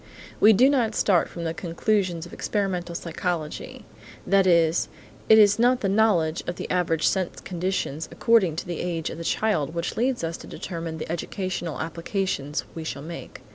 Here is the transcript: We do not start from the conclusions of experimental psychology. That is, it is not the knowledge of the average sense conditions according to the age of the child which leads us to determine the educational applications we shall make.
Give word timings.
We 0.39 0.51
do 0.51 0.67
not 0.67 0.95
start 0.95 1.29
from 1.29 1.43
the 1.43 1.53
conclusions 1.53 2.25
of 2.25 2.33
experimental 2.33 2.95
psychology. 2.95 3.85
That 4.25 4.47
is, 4.47 4.87
it 5.29 5.37
is 5.37 5.59
not 5.59 5.81
the 5.81 5.89
knowledge 5.89 6.41
of 6.47 6.55
the 6.55 6.67
average 6.71 7.05
sense 7.05 7.39
conditions 7.39 8.09
according 8.11 8.55
to 8.55 8.65
the 8.65 8.81
age 8.81 9.11
of 9.11 9.19
the 9.19 9.23
child 9.23 9.75
which 9.75 9.97
leads 9.97 10.23
us 10.23 10.37
to 10.37 10.47
determine 10.47 10.97
the 10.97 11.11
educational 11.11 11.79
applications 11.79 12.63
we 12.73 12.83
shall 12.83 13.03
make. 13.03 13.43